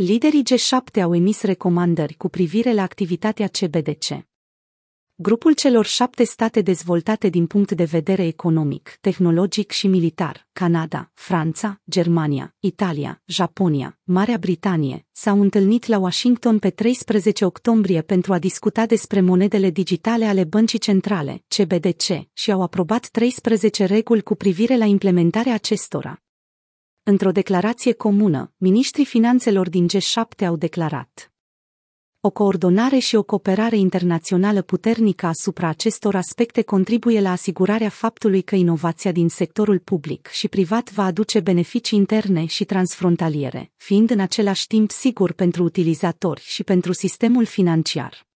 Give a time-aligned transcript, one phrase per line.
[0.00, 4.26] Liderii G7 au emis recomandări cu privire la activitatea CBDC.
[5.14, 11.80] Grupul celor șapte state dezvoltate din punct de vedere economic, tehnologic și militar, Canada, Franța,
[11.90, 18.86] Germania, Italia, Japonia, Marea Britanie, s-au întâlnit la Washington pe 13 octombrie pentru a discuta
[18.86, 24.84] despre monedele digitale ale băncii centrale, CBDC, și au aprobat 13 reguli cu privire la
[24.84, 26.22] implementarea acestora.
[27.10, 31.32] Într-o declarație comună, ministrii finanțelor din G7 au declarat
[32.20, 38.54] o coordonare și o cooperare internațională puternică asupra acestor aspecte contribuie la asigurarea faptului că
[38.54, 44.66] inovația din sectorul public și privat va aduce beneficii interne și transfrontaliere, fiind în același
[44.66, 48.26] timp sigur pentru utilizatori și pentru sistemul financiar.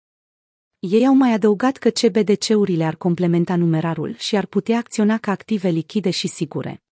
[0.78, 5.68] Ei au mai adăugat că CBDC-urile ar complementa numerarul și ar putea acționa ca active
[5.68, 6.82] lichide și sigure.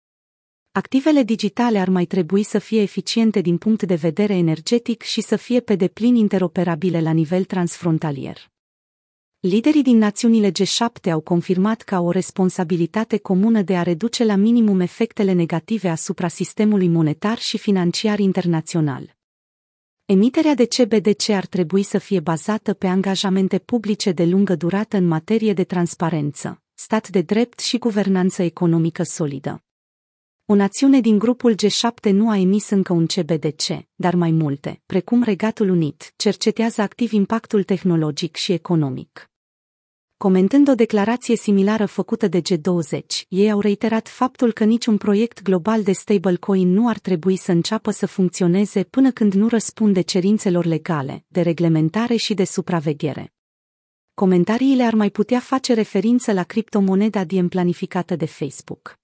[0.72, 5.36] Activele digitale ar mai trebui să fie eficiente din punct de vedere energetic și să
[5.36, 8.50] fie pe deplin interoperabile la nivel transfrontalier.
[9.40, 14.34] Liderii din națiunile G7 au confirmat că au o responsabilitate comună de a reduce la
[14.34, 19.16] minimum efectele negative asupra sistemului monetar și financiar internațional.
[20.04, 25.06] Emiterea de CBDC ar trebui să fie bazată pe angajamente publice de lungă durată în
[25.06, 29.64] materie de transparență, stat de drept și guvernanță economică solidă.
[30.50, 33.62] O națiune din grupul G7 nu a emis încă un CBDC,
[33.94, 39.30] dar mai multe, precum Regatul Unit, cercetează activ impactul tehnologic și economic.
[40.16, 45.82] Comentând o declarație similară făcută de G20, ei au reiterat faptul că niciun proiect global
[45.82, 51.24] de stablecoin nu ar trebui să înceapă să funcționeze până când nu răspunde cerințelor legale,
[51.28, 53.32] de reglementare și de supraveghere.
[54.14, 58.99] Comentariile ar mai putea face referință la criptomoneda diem planificată de Facebook.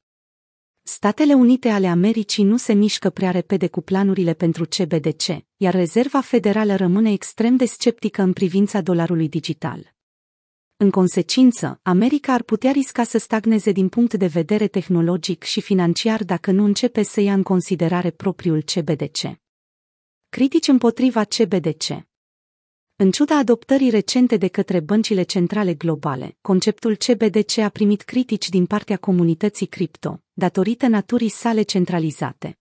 [0.89, 5.23] Statele Unite ale Americii nu se mișcă prea repede cu planurile pentru CBDC,
[5.56, 9.95] iar Rezerva Federală rămâne extrem de sceptică în privința dolarului digital.
[10.77, 16.25] În consecință, America ar putea risca să stagneze din punct de vedere tehnologic și financiar
[16.25, 19.38] dacă nu începe să ia în considerare propriul CBDC.
[20.28, 22.06] Critici împotriva CBDC
[22.99, 28.67] în ciuda adoptării recente de către băncile centrale globale, conceptul CBDC a primit critici din
[28.67, 32.59] partea comunității cripto, datorită naturii sale centralizate.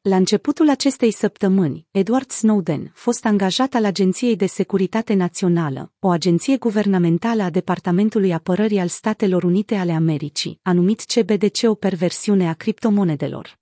[0.00, 6.56] La începutul acestei săptămâni, Edward Snowden, fost angajat al Agenției de Securitate Națională, o agenție
[6.56, 12.52] guvernamentală a Departamentului Apărării al Statelor Unite ale Americii, a numit CBDC o perversiune a
[12.52, 13.58] criptomonedelor.